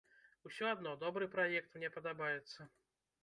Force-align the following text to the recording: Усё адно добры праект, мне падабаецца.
Усё 0.49 0.69
адно 0.75 0.93
добры 1.03 1.27
праект, 1.35 1.77
мне 1.77 1.91
падабаецца. 1.97 2.59